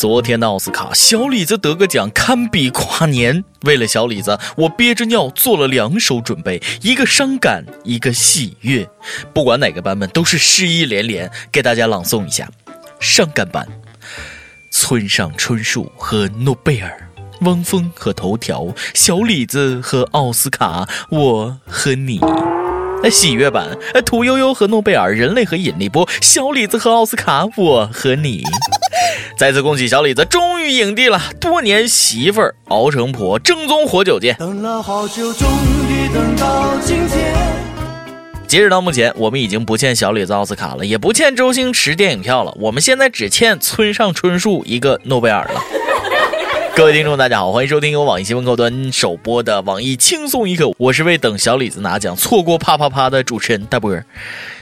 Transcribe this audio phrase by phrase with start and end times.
[0.00, 3.44] 昨天的奥斯卡，小李子得个奖，堪比跨年。
[3.64, 8.88] 为了小李子，我憋着尿做了两手准备，一个伤感，一个喜悦。
[9.34, 11.30] 不管哪个版本，都是诗意连连。
[11.52, 12.48] 给大家朗诵一下：
[12.98, 13.68] 伤感版，
[14.70, 17.10] 村上春树和诺贝尔，
[17.42, 22.18] 汪峰和头条，小李子和奥斯卡，我和你。
[23.08, 23.66] 喜悦版，
[24.04, 28.42] 屠呦呦和诺贝尔，人类和引力波，小李子和奥斯卡，我和你。
[29.38, 34.36] 再次恭喜小李子终于影帝了，多年媳妇儿熬成婆，正宗活久见。
[34.38, 35.48] 等了好久，终
[35.88, 37.34] 于等到今天。
[38.46, 45.79] 截止到目前，我们已经不欠小李子奥斯卡了，也不欠周星驰电影票了，我们现在只欠村上春树一个诺贝尔了。
[46.76, 50.70] 各位听众，大家好，欢迎收听由网易新闻客户端首播的网易轻松一刻。
[50.78, 54.06] 我是为等小李子拿奖错过啪啪啪的主持人大波儿。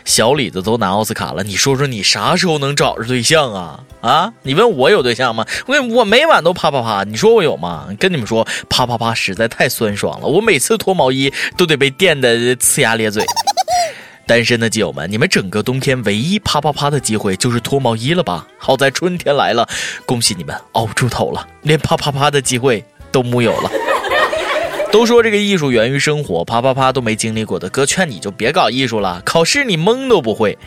[0.04, 3.80] 小李子都拿奥斯卡了，你说说你啥时候能找着对象啊？
[4.00, 5.46] 啊，你问我有对象吗？
[5.66, 7.88] 我我每晚都啪啪啪，你说我有吗？
[8.00, 13.22] 跟你们说，啪啪啪实在太酸爽了，我每次脱毛衣都得被电的呲牙咧嘴。
[14.28, 18.46] 单身的基友们，你们整个冬天唯一啪啪啪的机会就是脱毛衣了吧？
[18.58, 19.66] 好在春天来了，
[20.04, 23.70] 恭喜你们熬出头了，连啪啪啪的机会都木有了。
[24.92, 30.58] 都说这个艺术源于生活，啪啪啪都没经历过的哥，劝你就别搞艺术了，考试你蒙都不会。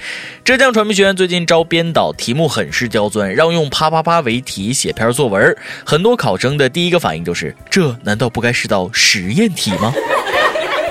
[0.44, 5.56] 浙江传媒学院最近招编导，题目很是刁钻，让用啪啪啪为题写篇作文。
[5.86, 9.94] 很多考生的第一个反应就是：这难道不该是道实验题吗？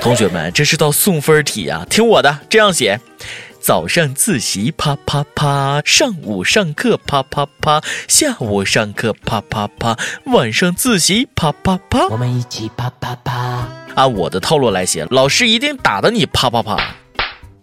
[0.00, 1.86] 同学们，这是道送分题啊！
[1.90, 2.98] 听我的，这样写：
[3.60, 12.08] 早上自习啪啪啪，上午上课啪啪啪，下午上课啪啪啪，晚上自习啪啪啪。
[12.08, 13.68] 我们一起啪啪啪。
[13.94, 16.78] 按我的套路来写，老师一定打的你啪啪啪。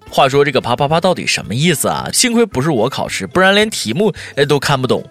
[0.08, 2.08] 话说这个啪啪啪到底什么意思啊？
[2.13, 5.03] 幸亏不是我考试，不然连题目哎都看不懂。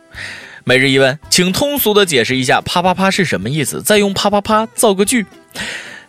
[0.62, 5.26] 每日一问，请通俗的解释一下啪啪啪是什么意思，再用啪啪啪造个句。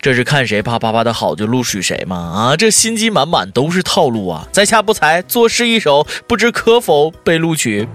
[0.02, 2.16] 这是看谁啪啪啪的好就录取谁吗？
[2.16, 4.48] 啊，这心机满满都是套路啊！
[4.52, 7.88] 在下不才，作诗一首，不知可否被录取。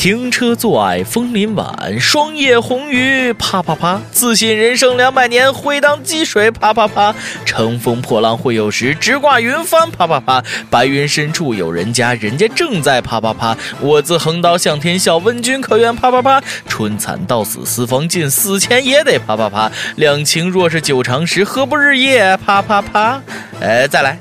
[0.00, 4.00] 停车坐爱枫林晚，霜叶红于啪啪啪。
[4.10, 7.14] 自信人生两百年，会当积水啪啪啪。
[7.44, 10.42] 乘风破浪会有时，直挂云帆啪啪啪。
[10.70, 13.54] 白云深处有人家，人家正在啪啪啪。
[13.78, 16.42] 我自横刀向天笑，问君可愿啪啪啪。
[16.66, 19.70] 春蚕到死丝方尽，死前也得啪啪啪。
[19.96, 23.20] 两情若是久长时，何不日夜啪啪啪？
[23.60, 24.18] 哎，再来，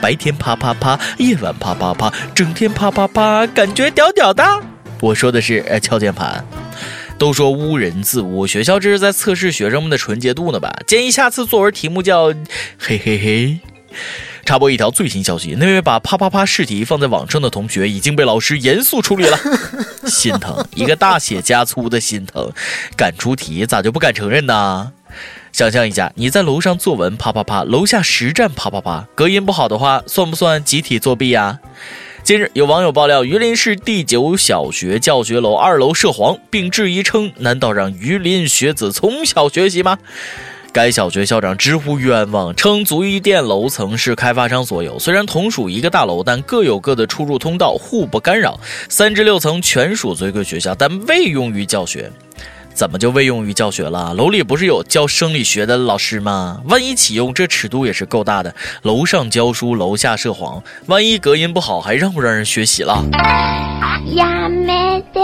[0.00, 4.44] 白天啪啪啪，夜晚啪啪啪，整天啪啪啪，感觉屌屌的。
[5.02, 6.44] 我说的是，呃，敲键盘。
[7.18, 10.72] 都说污人自污，学校这是在测试学生们的纯洁度呢吧？
[10.86, 12.26] 建议下次作文题目叫
[12.78, 13.58] “嘿嘿嘿”。
[14.46, 19.36] 插播一条最新消息：那位把啪啪啪试题放在网上的同学已经被老师严肃处理了。
[20.06, 22.52] 心疼，一个大写加粗的心疼。
[22.96, 24.92] 敢出题咋就不敢承认呢？
[25.52, 31.58] 想象一下，你在楼上作文啪啪啪，楼下实战啪啪啪，隔音不好的话，算不算集体作弊呀？
[32.24, 39.98] 近日，有网友爆料，榆林市第九小学教学楼二楼涉黄，并质疑称：“难道让榆林学子从小学习吗？”
[40.72, 48.58] 该小学校长直呼冤枉，称足浴店楼层是开发商所有，虽然同属一个大楼，但各有各的出入通道，互不干扰。
[48.88, 52.08] 三至六层全属尊贵学校，但未用于教学。
[52.74, 54.14] 怎么就未用于教学了？
[54.14, 56.60] 楼里不是有教生理学的老师吗？
[56.64, 58.54] 万一启用，这尺度也是够大的。
[58.82, 63.04] 楼上教书，楼下涉黄，万一隔音不好，还让不让人学习了？
[64.14, 65.20] 呀没得！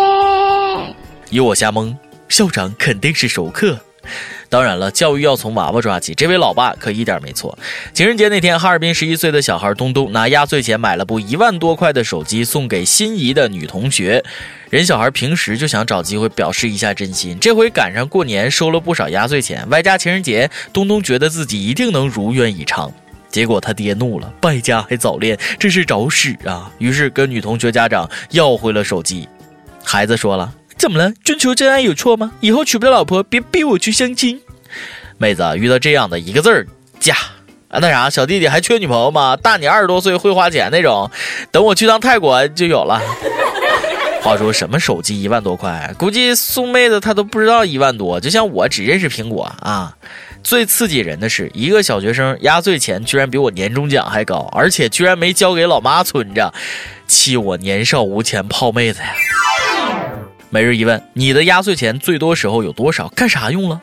[1.30, 1.96] 有我瞎蒙，
[2.28, 3.78] 校长肯定是熟客。
[4.48, 6.14] 当然了，教育要从娃娃抓起。
[6.14, 7.58] 这位老爸可一点没错。
[7.92, 14.24] 情人节那天，哈尔滨十一岁的小孩东东拿压岁钱买了部一万多块的手机送给心仪的女同学。
[14.70, 22.92] 人小孩平时就想找机会表示一下真心，这回赶上过年收了不少压岁钱，外加情人节，东东觉得自己一定能如愿以偿。
[23.28, 26.70] 结果他爹怒了，败家还早恋，这是找屎啊！
[26.78, 29.28] 于是跟女同学家长要回了手机。
[29.84, 31.12] 孩子说了：“怎么了？
[31.24, 32.32] 追求真爱有错吗？
[32.40, 34.40] 以后娶不到老婆，别逼我去相亲。”
[35.18, 36.66] 妹子遇到这样的一个字儿
[37.00, 37.16] 嫁
[37.68, 37.80] 啊！
[37.80, 39.36] 那啥，小弟弟还缺女朋友吗？
[39.36, 41.10] 大你二十多岁，会花钱那种，
[41.50, 43.00] 等我去趟泰国就有了。
[44.22, 48.20] 话说什么手机一万多块，估计送妹子她都不知道一万多。
[48.20, 49.96] 就像我只认识苹果啊。
[50.44, 56.54] 最刺激人的是，一个小学生压岁钱居然比我年终奖还高，而且居然没交给老妈存着，
[57.08, 59.08] 气我年少无钱泡妹子呀。
[60.50, 63.08] 每日一问：你的压岁钱最多时候有多少？
[63.08, 63.80] 干啥用了？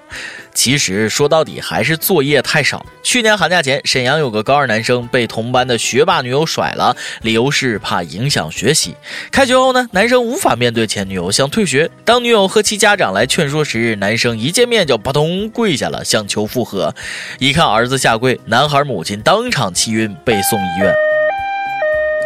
[0.53, 2.83] 其实说到底还是作业太少。
[3.03, 8.95] 去年寒假前，沈阳有个高二男生被同班的学霸女友甩了，理由是怕影响学习。
[9.31, 11.91] 开学后呢，男生无法面对前女友，想退学。
[12.03, 16.95] 当女友和其家长来劝说时，男生一见面就扑通跪下了，想求复合。
[17.37, 20.91] 一看儿子下跪，男孩母亲当场气晕，被送医院。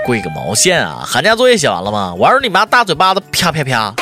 [0.06, 1.04] 跪个毛线啊！
[1.06, 2.16] 寒假作业写完了吗？
[2.16, 3.94] 玩你妈大嘴巴子，啪啪啪！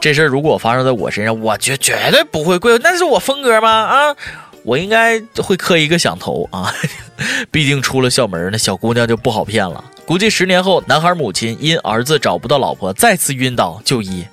[0.00, 3.68] 这事儿如果发生在我身上，我绝绝对不会跪，那是我风格吗？
[3.68, 4.16] 啊，
[4.62, 6.72] 我应该会磕一个响头啊！
[7.50, 9.82] 毕竟出了校门，那小姑娘就不好骗了。
[10.04, 14.24] 估计十年后，男孩母亲因儿子找不到老婆，再次晕倒就医。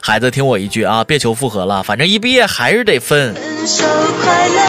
[0.00, 3.34] 孩子，听我一句啊，别求复合了，反正一毕业还是得分。
[3.34, 3.84] 分手
[4.22, 4.60] 快乐，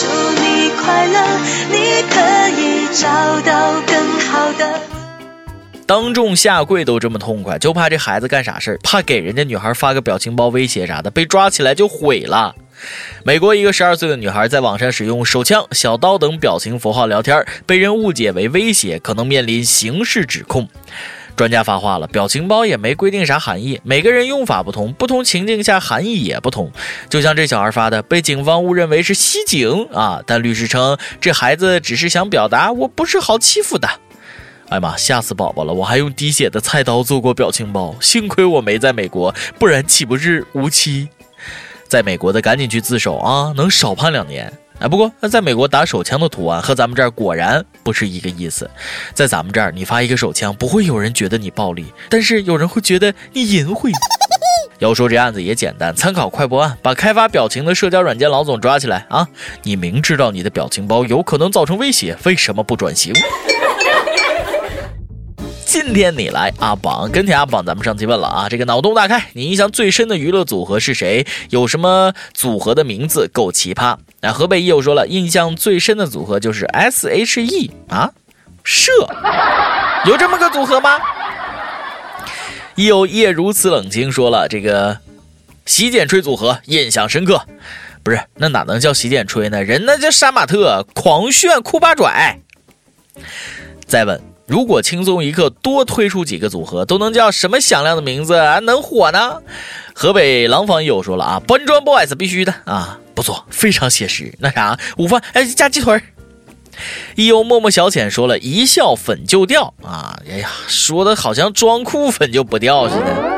[0.00, 0.06] 祝
[0.42, 1.38] 你快乐，
[1.70, 3.08] 你可以找
[3.40, 4.97] 到更好的。
[5.88, 8.78] 当众下跪都这么痛快，就怕这孩子干啥事？
[8.82, 12.54] 怕给人家女孩发个表情包威胁啥的，被抓起来就毁了。
[13.24, 20.68] 美国一个十二岁的女孩在网上使用手枪、小刀等表情符号聊天，被人误解为威胁，可能面临刑事指控。
[21.34, 26.70] 专家发话了，表情包也没规定啥含义，每个人用法不同，不同情境下含义也不同。
[27.08, 33.88] 就像这小孩发的，被警方误认为是袭警啊，但律师称这孩子只是想表达我不是好欺负的。
[34.70, 35.72] 哎妈，吓死宝宝了！
[35.72, 41.08] 我还用滴血的菜刀做过表情包，幸亏我没在美国，不然岂不是无期？
[41.88, 44.52] 在美国的赶紧去自首啊，能少判两年。
[44.78, 48.70] 哎，不过那在美国打手枪的图案和咱们这儿果然不是一个意思。
[49.14, 53.90] 在咱们这儿，你发一个手枪，不会有人觉得你暴力，但是有人会觉得你淫秽。
[54.80, 59.26] 要说这案子也简单，参考快播案，把开发表情的社交软件老总抓起来啊！
[59.62, 63.12] 你明知道你的表情包有可能造成威胁，为什么不转型？
[65.68, 71.26] 今天你来阿榜跟帖阿榜，咱们上期问了啊，这个脑洞大开，你印象最深的娱乐组合是谁？
[71.50, 73.98] 有什么组合的名字够奇葩？
[74.22, 78.10] 那河北又说了，印象最深的组合就是 S H E 啊，
[78.64, 78.90] 社
[80.06, 80.98] 有这么个组合吗？
[82.74, 84.98] 一有夜如此冷清说了，这个
[85.66, 87.42] 洗剪吹组合印象深刻，
[88.02, 89.62] 不是那哪能叫洗剪吹呢？
[89.62, 92.40] 人那叫杀马特，狂炫酷八拽。
[93.86, 94.27] 再问。
[94.48, 98.58] 如果轻松一刻多推出几个组合，都能叫什么响亮的名字啊？
[98.60, 99.42] 能火呢？
[99.92, 104.32] 河北廊坊友说了啊，搬砖 boys 必须的啊，不错，非常写实。
[104.38, 106.00] 那啥，午饭哎加鸡腿。
[107.16, 113.37] 一有默默小浅说了一笑粉就掉啊，哎呀，说的好像装酷粉就不掉似的。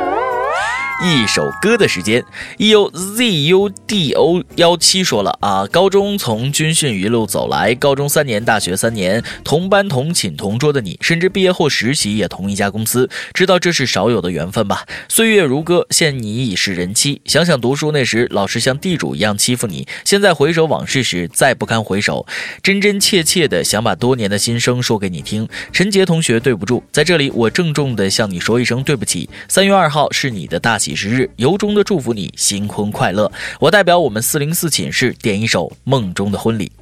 [1.02, 2.22] 一首歌的时间
[2.58, 14.84] ，E U Z U D O 幺七说了啊，高中从军训一路走来，高中三年，大学三年，同班同寝同桌的你，甚至毕业后实习也同一家公司，知道这是少有的缘分吧？
[15.08, 17.22] 岁月如歌，现你已是人妻。
[17.24, 22.26] 想想读书那时，老师像地主一样欺负你，现在回首往事时，再不堪回首。
[22.62, 25.48] 真真切切的想把多年的心声说给你听。
[25.72, 29.30] 陈杰同学，对不住，在这里我郑重的向你说一声对不起。
[29.48, 30.89] 三月二号是你的大喜。
[30.90, 33.30] 几十日，由衷的祝福你新婚快乐。
[33.60, 36.72] 我代表我们四零四寝室点一首《梦中的婚礼》。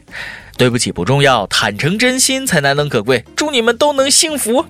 [0.56, 3.22] 对不起，不重要，坦诚真心才难能可贵。
[3.37, 4.64] 祝你们都能幸福。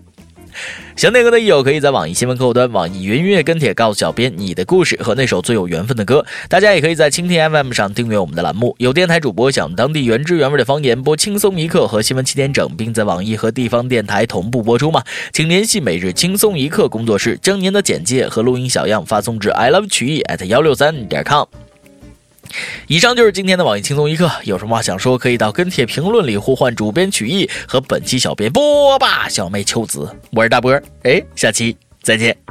[0.96, 6.24] 想点歌的益友可以在网易新闻客户端、网易云音乐跟帖告诉小编你的故事和那首最有缘分的歌。
[6.48, 8.74] 大家也可以在蜻蜓 FM 上订阅我们的栏目。
[8.78, 15.02] 有电台主播想当地原汁原味的方言播轻松一刻和新闻七点整，并在网易和地方电台同步播出吗？
[15.32, 21.44] 请联系每日轻松一刻工作室，将您的简介和录音小样发送至 i love 曲艺 at 幺六三点 com。
[22.86, 32.47] 以上就是今天的网易轻松一刻，有什么话想说，可以到跟帖评论里呼唤主编曲艺和本期小编波霸小妹秋子，我是大波，哎，下期再见。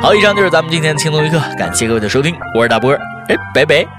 [0.00, 3.97] 好，以上就是咱们今天的轻松一刻，感谢各位的收听，我是大波儿，哎，拜拜。